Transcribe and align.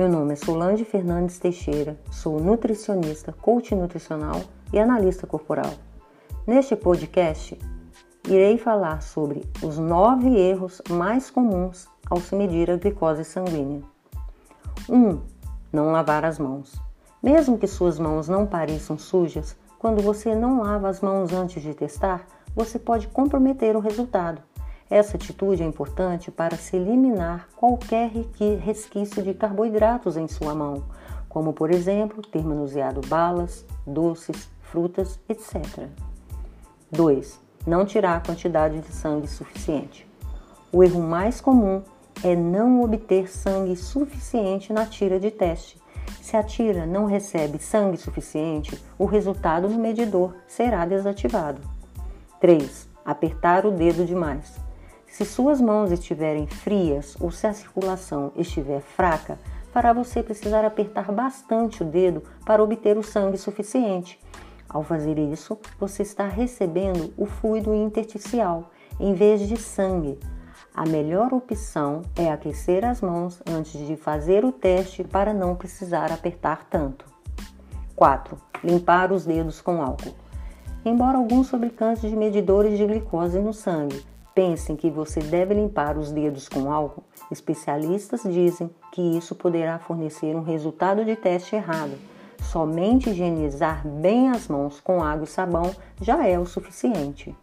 Meu 0.00 0.08
nome 0.08 0.32
é 0.32 0.36
Solange 0.36 0.82
Fernandes 0.82 1.38
Teixeira, 1.38 1.94
sou 2.10 2.40
nutricionista, 2.40 3.34
coach 3.34 3.74
nutricional 3.74 4.40
e 4.72 4.78
analista 4.78 5.26
corporal. 5.26 5.74
Neste 6.46 6.74
podcast, 6.74 7.58
irei 8.26 8.56
falar 8.56 9.02
sobre 9.02 9.44
os 9.62 9.76
nove 9.76 10.34
erros 10.34 10.80
mais 10.88 11.30
comuns 11.30 11.86
ao 12.08 12.18
se 12.18 12.34
medir 12.34 12.70
a 12.70 12.78
glicose 12.78 13.26
sanguínea. 13.26 13.82
1. 14.88 14.96
Um, 14.96 15.20
não 15.70 15.92
lavar 15.92 16.24
as 16.24 16.38
mãos. 16.38 16.80
Mesmo 17.22 17.58
que 17.58 17.66
suas 17.66 17.98
mãos 17.98 18.26
não 18.26 18.46
pareçam 18.46 18.96
sujas, 18.96 19.54
quando 19.78 20.00
você 20.00 20.34
não 20.34 20.62
lava 20.62 20.88
as 20.88 21.02
mãos 21.02 21.30
antes 21.30 21.62
de 21.62 21.74
testar, 21.74 22.26
você 22.56 22.78
pode 22.78 23.06
comprometer 23.08 23.76
o 23.76 23.80
resultado. 23.80 24.40
Essa 24.90 25.16
atitude 25.16 25.62
é 25.62 25.66
importante 25.66 26.32
para 26.32 26.56
se 26.56 26.74
eliminar 26.74 27.48
qualquer 27.54 28.10
resquício 28.60 29.22
de 29.22 29.32
carboidratos 29.32 30.16
em 30.16 30.26
sua 30.26 30.52
mão, 30.52 30.82
como 31.28 31.52
por 31.52 31.70
exemplo 31.70 32.20
ter 32.26 32.44
manuseado 32.44 33.00
balas, 33.06 33.64
doces, 33.86 34.50
frutas, 34.62 35.20
etc. 35.28 35.88
2. 36.90 37.38
Não 37.64 37.86
tirar 37.86 38.16
a 38.16 38.20
quantidade 38.20 38.80
de 38.80 38.88
sangue 38.88 39.28
suficiente. 39.28 40.08
O 40.72 40.82
erro 40.82 41.00
mais 41.00 41.40
comum 41.40 41.82
é 42.24 42.34
não 42.34 42.82
obter 42.82 43.30
sangue 43.30 43.76
suficiente 43.76 44.72
na 44.72 44.86
tira 44.86 45.20
de 45.20 45.30
teste. 45.30 45.80
Se 46.20 46.36
a 46.36 46.42
tira 46.42 46.84
não 46.84 47.06
recebe 47.06 47.60
sangue 47.60 47.96
suficiente, 47.96 48.76
o 48.98 49.04
resultado 49.04 49.68
no 49.68 49.78
medidor 49.78 50.34
será 50.48 50.84
desativado. 50.84 51.60
3. 52.40 52.88
Apertar 53.04 53.64
o 53.64 53.70
dedo 53.70 54.04
demais. 54.04 54.69
Se 55.10 55.24
suas 55.24 55.60
mãos 55.60 55.90
estiverem 55.90 56.46
frias 56.46 57.16
ou 57.20 57.32
se 57.32 57.44
a 57.44 57.52
circulação 57.52 58.30
estiver 58.36 58.80
fraca, 58.80 59.38
fará 59.72 59.92
você 59.92 60.22
precisar 60.22 60.64
apertar 60.64 61.10
bastante 61.10 61.82
o 61.82 61.84
dedo 61.84 62.22
para 62.46 62.62
obter 62.62 62.96
o 62.96 63.02
sangue 63.02 63.36
suficiente. 63.36 64.20
Ao 64.68 64.84
fazer 64.84 65.18
isso, 65.18 65.58
você 65.80 66.04
está 66.04 66.28
recebendo 66.28 67.12
o 67.16 67.26
fluido 67.26 67.74
intersticial 67.74 68.70
em 69.00 69.12
vez 69.12 69.48
de 69.48 69.56
sangue. 69.56 70.16
A 70.72 70.86
melhor 70.86 71.34
opção 71.34 72.02
é 72.14 72.30
aquecer 72.30 72.84
as 72.84 73.00
mãos 73.00 73.42
antes 73.50 73.84
de 73.84 73.96
fazer 73.96 74.44
o 74.44 74.52
teste 74.52 75.02
para 75.02 75.34
não 75.34 75.56
precisar 75.56 76.12
apertar 76.12 76.68
tanto. 76.70 77.04
4. 77.96 78.38
Limpar 78.62 79.10
os 79.10 79.26
dedos 79.26 79.60
com 79.60 79.82
álcool. 79.82 80.14
Embora 80.84 81.18
alguns 81.18 81.50
fabricantes 81.50 82.08
de 82.08 82.16
medidores 82.16 82.78
de 82.78 82.86
glicose 82.86 83.40
no 83.40 83.52
sangue 83.52 84.09
pensem 84.34 84.76
que 84.76 84.90
você 84.90 85.20
deve 85.20 85.54
limpar 85.54 85.96
os 85.96 86.10
dedos 86.10 86.48
com 86.48 86.72
álcool, 86.72 87.04
especialistas 87.30 88.22
dizem 88.22 88.70
que 88.92 89.00
isso 89.16 89.34
poderá 89.34 89.78
fornecer 89.78 90.34
um 90.34 90.42
resultado 90.42 91.04
de 91.04 91.16
teste 91.16 91.56
errado. 91.56 91.96
Somente 92.42 93.10
higienizar 93.10 93.86
bem 93.86 94.30
as 94.30 94.48
mãos 94.48 94.80
com 94.80 95.02
água 95.02 95.24
e 95.24 95.28
sabão 95.28 95.70
já 96.00 96.26
é 96.26 96.38
o 96.38 96.46
suficiente. 96.46 97.34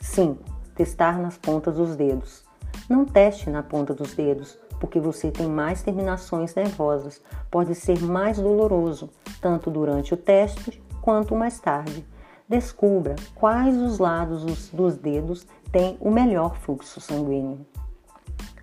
5. 0.00 0.42
Testar 0.74 1.18
nas 1.18 1.36
pontas 1.36 1.76
dos 1.76 1.96
dedos. 1.96 2.44
Não 2.88 3.04
teste 3.04 3.50
na 3.50 3.62
ponta 3.62 3.94
dos 3.94 4.14
dedos, 4.14 4.58
porque 4.78 5.00
você 5.00 5.30
tem 5.30 5.48
mais 5.48 5.82
terminações 5.82 6.54
nervosas. 6.54 7.20
Pode 7.50 7.74
ser 7.74 8.00
mais 8.00 8.38
doloroso, 8.38 9.10
tanto 9.40 9.70
durante 9.70 10.14
o 10.14 10.16
teste 10.16 10.80
quanto 11.00 11.34
mais 11.34 11.58
tarde. 11.58 12.06
Descubra 12.48 13.14
quais 13.34 13.76
os 13.76 13.98
lados 13.98 14.70
dos 14.70 14.96
dedos 14.96 15.46
têm 15.70 15.98
o 16.00 16.10
melhor 16.10 16.56
fluxo 16.56 16.98
sanguíneo. 16.98 17.66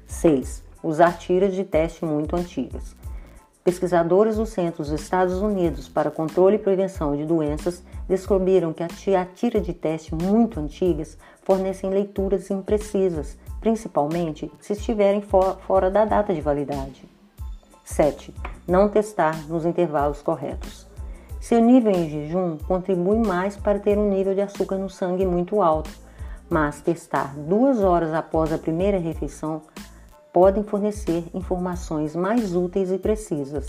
6. 0.08 0.64
Usar 0.82 1.20
tiras 1.20 1.54
de 1.54 1.64
teste 1.64 2.04
muito 2.04 2.36
antigas. 2.36 2.96
Pesquisadores 3.64 4.38
do 4.38 4.46
Centro 4.48 4.84
dos 4.84 4.92
Estados 4.92 5.40
Unidos 5.40 5.88
para 5.88 6.10
Controle 6.10 6.56
e 6.56 6.60
Prevenção 6.60 7.16
de 7.16 7.26
Doenças 7.26 7.84
descobriram 8.08 8.74
que 8.74 8.84
a 8.84 9.26
tira 9.26 9.62
de 9.62 9.74
teste 9.74 10.16
muito 10.16 10.60
antigas 10.60 11.16
fornecem 11.44 11.92
leituras 11.92 12.50
imprecisas, 12.50 13.38
principalmente 13.62 14.52
se 14.60 14.74
estiverem 14.74 15.22
fora 15.22 15.92
da 15.92 16.06
data 16.06 16.34
de 16.34 16.42
validade. 16.42 17.08
7. 17.84 18.34
Não 18.68 18.90
testar 18.90 19.48
nos 19.48 19.64
intervalos 19.64 20.24
corretos. 20.24 20.85
Seu 21.46 21.62
nível 21.62 21.92
em 21.92 22.10
jejum 22.10 22.58
contribui 22.58 23.20
mais 23.20 23.56
para 23.56 23.78
ter 23.78 24.00
um 24.00 24.10
nível 24.10 24.34
de 24.34 24.42
açúcar 24.42 24.80
no 24.80 24.90
sangue 24.90 25.28
muito 25.28 25.62
alto, 25.62 25.92
mas 26.50 26.82
testar 26.82 27.36
duas 27.38 27.84
horas 27.84 28.12
após 28.16 28.52
a 28.52 28.58
primeira 28.58 28.98
refeição 28.98 29.62
podem 30.34 30.64
fornecer 30.64 31.24
informações 31.36 32.16
mais 32.16 32.56
úteis 32.56 32.92
e 32.92 32.98
precisas. 32.98 33.68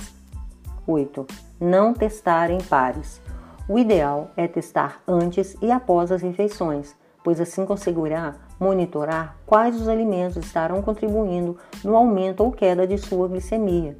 8. 0.86 1.26
Não 1.60 1.92
testar 1.92 2.50
em 2.50 2.62
pares. 2.62 3.20
O 3.68 3.78
ideal 3.78 4.30
é 4.38 4.48
testar 4.48 5.02
antes 5.06 5.54
e 5.60 5.70
após 5.70 6.10
as 6.10 6.22
refeições, 6.22 6.96
pois 7.22 7.42
assim 7.42 7.66
conseguirá 7.66 8.36
monitorar 8.58 9.36
quais 9.44 9.78
os 9.78 9.86
alimentos 9.86 10.38
estarão 10.38 10.80
contribuindo 10.80 11.58
no 11.84 11.94
aumento 11.94 12.42
ou 12.42 12.52
queda 12.52 12.86
de 12.86 12.96
sua 12.96 13.28
glicemia 13.28 13.98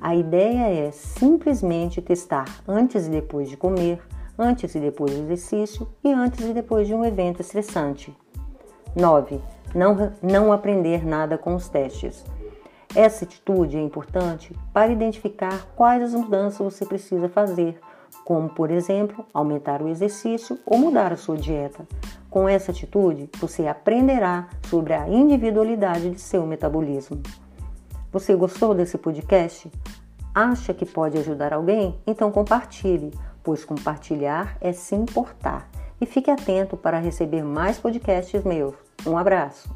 a 0.00 0.14
ideia 0.14 0.86
é 0.86 0.90
simplesmente 0.90 2.00
testar 2.00 2.46
antes 2.66 3.06
e 3.06 3.10
depois 3.10 3.48
de 3.48 3.56
comer, 3.56 4.00
antes 4.38 4.74
e 4.74 4.80
depois 4.80 5.12
do 5.12 5.22
exercício 5.22 5.88
e 6.04 6.12
antes 6.12 6.48
e 6.48 6.52
depois 6.52 6.86
de 6.86 6.94
um 6.94 7.04
evento 7.04 7.40
estressante. 7.40 8.16
9. 8.94 9.40
Não, 9.74 10.12
não 10.22 10.52
aprender 10.52 11.04
nada 11.04 11.36
com 11.36 11.54
os 11.54 11.68
testes. 11.68 12.24
Essa 12.94 13.24
atitude 13.24 13.76
é 13.76 13.82
importante 13.82 14.54
para 14.72 14.92
identificar 14.92 15.66
quais 15.76 16.02
as 16.02 16.14
mudanças 16.14 16.58
você 16.58 16.86
precisa 16.86 17.28
fazer, 17.28 17.78
como, 18.24 18.48
por 18.48 18.70
exemplo, 18.70 19.26
aumentar 19.34 19.82
o 19.82 19.88
exercício 19.88 20.58
ou 20.64 20.78
mudar 20.78 21.12
a 21.12 21.16
sua 21.16 21.36
dieta. 21.36 21.86
Com 22.30 22.48
essa 22.48 22.70
atitude, 22.70 23.28
você 23.38 23.66
aprenderá 23.66 24.48
sobre 24.68 24.94
a 24.94 25.08
individualidade 25.08 26.10
de 26.10 26.20
seu 26.20 26.46
metabolismo. 26.46 27.20
Você 28.10 28.34
gostou 28.34 28.74
desse 28.74 28.96
podcast? 28.96 29.70
Acha 30.34 30.72
que 30.72 30.86
pode 30.86 31.18
ajudar 31.18 31.52
alguém? 31.52 31.98
Então 32.06 32.30
compartilhe, 32.32 33.12
pois 33.42 33.66
compartilhar 33.66 34.56
é 34.60 34.72
se 34.72 34.94
importar. 34.94 35.68
E 36.00 36.06
fique 36.06 36.30
atento 36.30 36.76
para 36.76 36.98
receber 36.98 37.42
mais 37.42 37.78
podcasts 37.78 38.42
meus. 38.44 38.74
Um 39.06 39.18
abraço! 39.18 39.68